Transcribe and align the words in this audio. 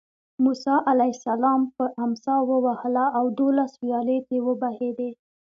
موسی 0.43 0.75
علیه 0.91 1.13
السلام 1.17 1.61
په 1.75 1.85
امسا 2.03 2.35
ووهله 2.49 3.05
او 3.17 3.25
دولس 3.39 3.71
ویالې 3.83 4.17
ترې 4.27 4.39
وبهېدې. 4.47 5.11